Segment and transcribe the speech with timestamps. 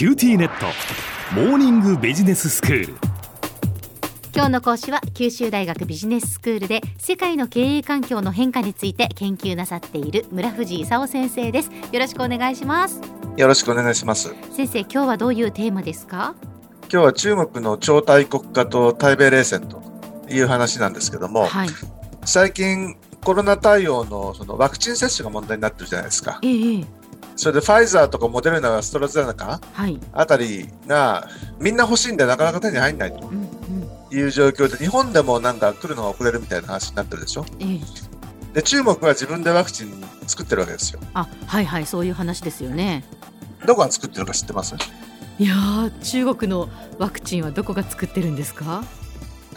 [0.00, 0.64] QT ネット。
[1.34, 2.94] モーニングビジネススクール。
[4.34, 11.70] 今日の講師は九州大学ビジネススクールで世界の経営環境の変化について研究なさっている村藤功先生です。
[11.92, 13.02] よろしくお願いします。
[13.36, 14.34] よろしくお願いします。
[14.52, 16.34] 先生今日はどういうテーマですか？
[16.90, 19.82] 今日は中国の超大国化と対米冷戦と
[20.30, 21.68] いう話なんですけども、はい。
[22.24, 26.38] 最近コロナ対応のそのワクチン接種が問題になってるじゃないですか。
[26.42, 26.99] ええええ
[27.36, 29.98] それでファイザーとかモデルナ、アストラゼネカはい。
[30.12, 33.30] あたりがみんな欲しいんでなかなか手に入んないと
[34.14, 37.46] いう状況で日本でもなんか来るのが遅れるみたいな話になってるでしょ。
[37.60, 37.80] ええ。
[38.54, 41.00] で中国は自分でワクチン作ってるわけですよ。
[41.14, 43.04] あはいはいそういう話ですよね。
[43.64, 44.74] どこが作ってるか知ってます？
[45.38, 46.68] いやー中国の
[46.98, 48.84] ワクチンはどこが作ってるんですか？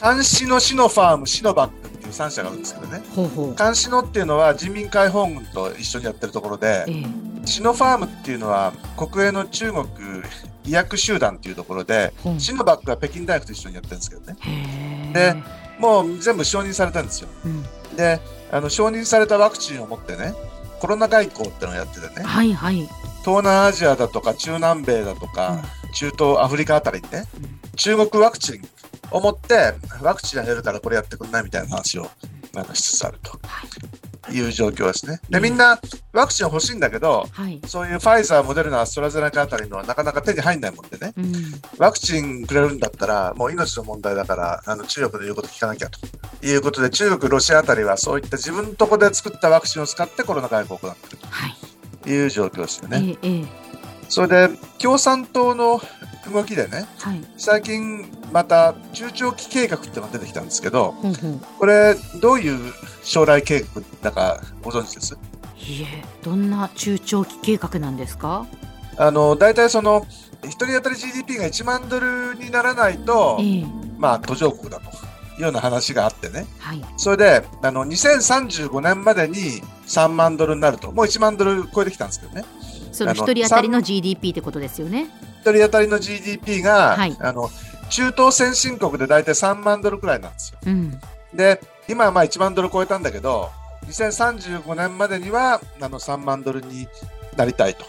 [0.00, 3.02] 監視のシノファーム、シノバックっていう3社があるんですけどね。
[3.14, 3.54] ほうほう。
[3.54, 7.06] 監視のっていうのは人民解放軍と一緒にやってるところで、ええ
[7.44, 9.86] シノファームっていうのは国営の中国
[10.64, 15.12] 医薬集団っていうところで、ほうシノバックは北京大学と一緒にやってるんですけどね。
[15.12, 15.34] で
[15.78, 17.28] もう全部承認されたんですよ。
[17.44, 17.62] うん。
[17.96, 18.20] で、
[18.52, 20.34] あの承認されたワクチンを持ってね、
[20.78, 22.76] コロナ外交ってのをやっててね、はいはい。
[23.24, 25.62] 東南アジアだとか中南米だとか、
[25.94, 27.60] 中東アフリカあたりにね、うん。
[27.76, 28.62] 中国ワクチン
[29.10, 32.08] を持って、ワクチンあげるからこれやってくんないみたいな話を
[32.52, 33.32] なんかしつつあると。
[33.36, 34.01] い
[34.40, 35.20] う状況ですね。
[35.28, 35.78] で、みんな
[36.12, 37.60] ワクチン欲しいんだけど、はい。
[37.66, 41.34] そういうファイザー、モデルナ、アストラゼネカあたりのはなかなか手に入んないもんでね、うん。
[41.78, 45.98] ワクチンくれるんだったら、もう命の問題だから、あの中国の言うこと聞かなきゃと。
[46.44, 51.56] いうことで、中国、ロシアあたりはそういった自分のとこで作ったワクチンを使ってコロナ外交を行っているはい。
[52.02, 53.16] という状況ですよね。
[53.22, 53.44] ええええ。
[54.08, 55.80] それで、共産党の
[56.30, 57.20] 動きでね、はい。
[57.36, 65.18] 最近また中長期計画ってのが出てきたんですけど、ほうほうこれ、どういう将来計画だかご存知です？
[65.58, 68.46] いえどんな中長期計画なんですか？
[68.96, 70.06] あの大体その
[70.42, 73.64] 1人当たり GDP が1万ドルにならないと、ええ。
[73.98, 74.90] まあ、途上国だと
[75.36, 76.84] いうような話があってね、はい。
[76.96, 82.44] それであの2035年までに3万ドルになると、もう1万ドル超えてきたんですけどね、
[82.92, 85.08] そのあの一人当たりの GDP ってことですよね。
[85.30, 87.16] 1人当たりの GDP が、はい。
[87.20, 87.50] あの
[87.90, 90.58] 中東先進国で大体3万ドルくらいなんですよ。
[90.66, 91.00] うん。
[91.34, 93.50] で、今はまあ1万ドル超えたんだけど、
[93.86, 96.88] 2035年までにはあの3万ドルに
[97.36, 97.84] なりたいと。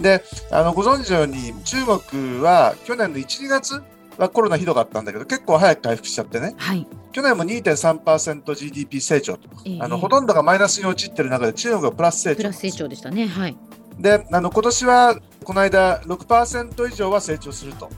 [0.00, 3.82] で、あのご存知のように、中国は去年の1、2月
[4.16, 6.86] はコロナひどかったんだけど、結構早く回復しちゃってね、はい。
[7.12, 9.78] 去年も 2.3%GDP 成長と、ええ。
[9.80, 13.26] あのほとんどがマイナスに陥ってる中で中国はプラス成長プラス成長でしたね。
[13.26, 13.56] はい
[13.98, 17.90] であの今年はこの間6%以上は成長すると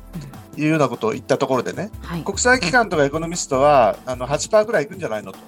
[0.56, 2.22] いうようなことを言ったところでね、はい。
[2.22, 5.40] 国際機関とかエコノミストはあの8%ぐらいいくんじゃないのとい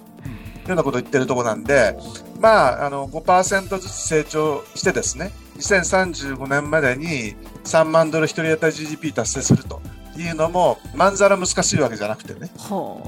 [0.67, 1.97] うようなことを言ってるところなんで、
[2.41, 7.35] まあ、あの5%ずつ成長してですね、2035年までに
[7.65, 9.81] 3万ドル1人当たり GDP 達成すると
[10.19, 12.51] いうのも、まんざら難しいわけじゃなくてね。
[12.57, 13.01] ほ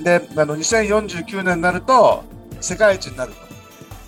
[0.00, 2.24] で、あの2049年になると
[2.60, 3.51] 世界一になると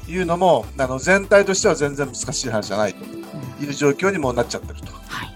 [0.08, 3.04] いうのも、あの全体としては全然難しい話じゃないと。
[3.60, 4.86] いう状況にもなっちゃってると。
[4.86, 5.28] うはい。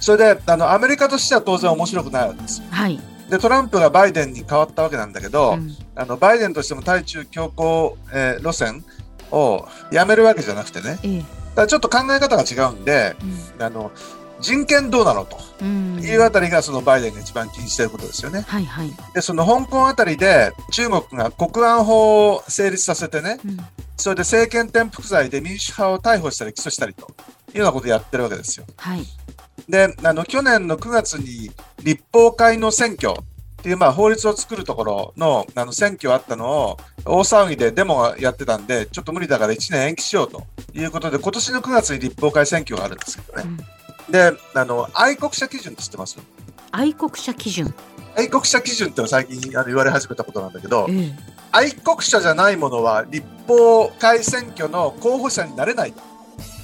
[0.00, 2.60] それで、あのアメリカとしては当然面白くないわけです。
[2.60, 2.66] よ。
[2.70, 3.00] はい。
[3.28, 5.76] で、トランプがバイデンに変わったわけなんだけど、うん。
[5.94, 7.62] あのバイデンとしても対中強硬、
[8.12, 8.84] えー路線
[9.30, 11.24] をやめるわけじゃなくてね、ええ。
[11.54, 13.16] ただちょっと考え方が違うんで、
[13.58, 13.62] うん。
[13.62, 13.90] あの
[14.40, 15.38] 人権どうなのと。
[15.60, 16.00] うん。
[16.02, 18.40] いうあたりがそのバイデンが一番気にしていることですよね。
[18.46, 18.90] はいはい。
[19.14, 23.58] で、その香港あたりで中国が国安法を成立させてね、うん
[24.00, 27.12] それで政権転覆罪で民主派を逮捕したり起訴したりと
[27.52, 28.66] いうようなことをやってるわけですよ。
[28.76, 29.04] はい。
[29.68, 31.50] で、あの去年の9月に
[31.82, 43.44] 立法会の選挙っていうまあ法律を作るところのあの選挙あったのを大騒ぎでデモがやってたんで、ちょっと無理だから1年延期しようということで、今年の9月に立法会選挙があるんですけどね。
[44.08, 44.12] うん。
[44.12, 46.18] で、あの愛国者基準って知ってます？
[46.72, 47.72] 愛国者基準。
[48.16, 56.10] 愛国者基準って最近あの言われ始めたことなんだけど、ええ愛国者じゃないものは立法会選挙の候補者になれないと。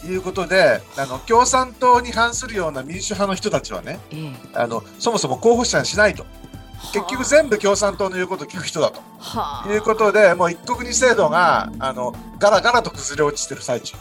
[0.06, 4.32] いうことで、あの共産党に反するような民主派の人たちはね、ええ。
[4.54, 6.24] あのそもそも候補者にしないと。
[6.92, 9.00] 結局全部共産党の言うことを聞く人だと。
[9.18, 9.72] はあ。
[9.72, 13.94] いうことで、もう一国二制度があのガラガラと崩れ落ちてる最中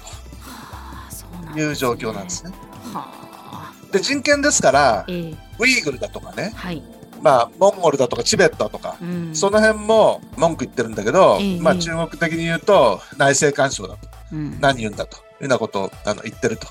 [1.53, 1.59] と。
[1.59, 2.51] いう状況なんですね。
[2.93, 3.07] は
[3.51, 3.73] あ。
[3.91, 5.37] で、人権ですから、ええ。
[5.57, 6.83] ウイグルだとかね、はい
[7.21, 9.35] まあ、モンゴルだとかチベットだとか、うん。
[9.35, 14.59] その辺も文句言ってるんだけど、ええまあ、中国的に言うと内政干渉だと、うん。
[14.59, 16.67] 何言うんだというようなことをあの言ってると。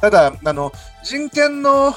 [0.00, 0.72] ただあの、
[1.04, 1.94] 人権の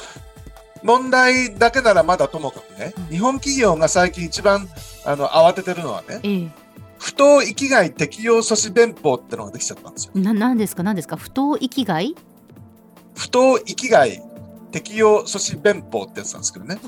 [0.84, 3.06] 問題だけならまだともかくね、うん。
[3.08, 4.70] 日本企業が最近一番
[5.06, 6.48] あの慌ててるのはね、ええ。
[6.98, 10.12] 不当域外適用阻止弁法ってのができちゃったんですよ。
[10.16, 10.84] ななんですか？
[10.84, 11.16] なんですか？
[11.16, 12.16] 不当域外
[13.16, 14.22] 不当域外
[14.72, 16.80] 適用阻止弁法ってやつなんですけどね。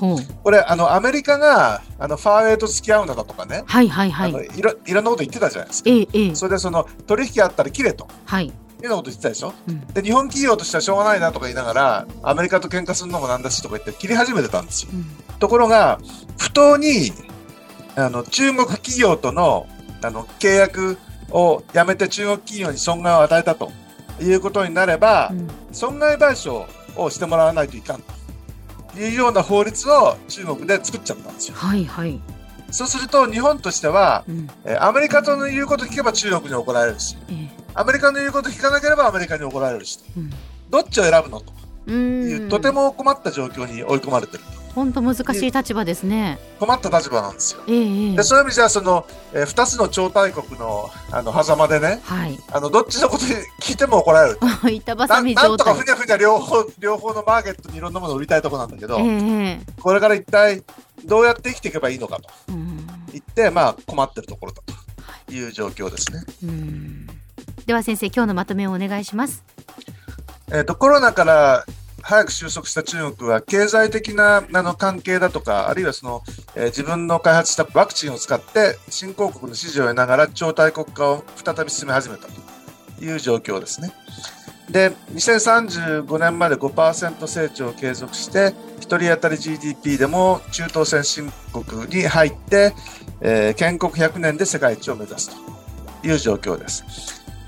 [0.42, 4.30] これ、あの、アメリカが、あの、ファーウェイと付き合うのだとかね、はいはいはい。
[4.30, 5.90] あのいろいろんなこと言ってたじゃないですか。
[5.90, 8.46] ええええそれでその取引あったら切れとはい。
[8.46, 9.52] いうようなこと言ってたでしょ？
[9.68, 14.90] うんで、日本企業としてはしょうがないなとか言いながら、アメリカと喧嘩するのもなんだしとか言って切り始めてたんですよ。
[14.92, 15.06] うん
[15.38, 15.98] ところが、
[16.38, 17.12] 不当に、
[17.96, 19.66] あの、中国企業との、
[20.00, 20.98] あの、契約
[21.30, 23.72] をやめて中国企業に損害を与えたと
[24.20, 26.66] いうことになれば、うん損害賠償
[26.96, 28.02] をしてもらわないといかん
[28.94, 31.54] というような法律を中国で作っちゃったんですよ。
[31.56, 32.20] はいはい。
[32.70, 40.30] そうすると日本としては、うんえーアメリカとの言うこと聞けば中国に怒られるし、ええアメリカの言うこと聞かなければアメリカに怒られるし、うん
[40.70, 41.52] どっちを選ぶのと
[41.86, 44.61] ういう、んとても困った状況に追い込まれてると。
[44.74, 46.38] 本当難しい立場ですね。
[46.58, 47.62] 困った立場なんですよ。
[47.68, 52.38] ええええでそういう意味じゃその、えー、2つの超大国のあの狭間でねはい。
[52.50, 53.24] あのどっちのこと
[53.60, 55.84] 聞いても怒られると 板挟なみなんとかふ。
[55.84, 60.62] にゃふにゃ両方両方のマーケットにいろんなものを売りたいところなんだけど、ええこれから一体
[61.04, 64.62] どうやって生きていけばいいのかとうん言って、まあ、困ってるところだ
[65.26, 66.22] という状況ですね。
[66.44, 67.06] うん
[67.66, 69.44] では先生今日のまとめをお願いします。
[70.48, 71.64] えー、とコロナから
[72.12, 76.22] 早く収束した中国は経済的なあの関係だとかあるいはその、
[76.54, 83.92] えー自分の開発したワクチンを使って新興国の支持を得ながら超大国化を再び進め始めたという状況ですね。
[84.70, 92.74] で2035年まで5%成長を継続して1人当たり GDP でも中東先進国に入って、
[93.22, 96.84] えー建国100年で世界一を目指すという状況です。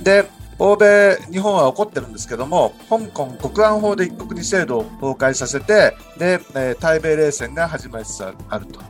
[0.01, 0.25] で
[0.59, 8.81] 欧米、日本は怒ってるんですけども、香港国安法で一国二制度を崩壊させて、で、え対米冷戦が始まりつつあると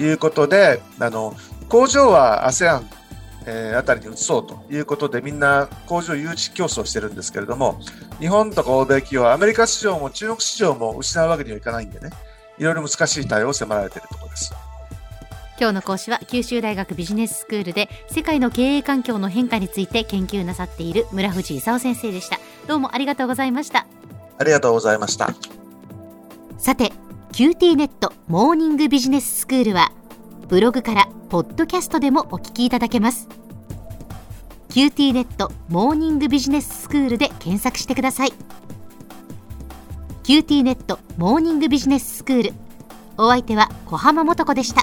[0.00, 1.34] いうことで、あの、
[1.68, 2.82] 工場は ASEAN、
[3.46, 7.78] えーあたりに移そうということで、みんな工場誘致競争してるんですけれども、
[8.18, 12.10] 日本とか欧米企業はアメリカ市場も中国市場も失うわけにはいかないんでね、
[12.58, 14.52] いろいろ難しい対応を迫られているところです。
[15.58, 22.38] 今日の講師は九州大学ビジネススクールで世界の経営環境の変化について研究なさっている村藤勲先生でした。
[22.66, 23.86] どうもありがとうございました。
[24.38, 25.34] ありがとうございました。
[26.58, 26.92] さて
[27.32, 29.92] QT ネットモーニングビジネススクールは
[30.48, 33.28] ブログからポッドキャストでもお聞きいただけます
[34.70, 38.32] QT ネットモーニングビジネススクールで検索してください
[40.24, 42.52] QT ネットモーニングビジネススクール
[43.18, 44.82] お相手は小浜もとこでした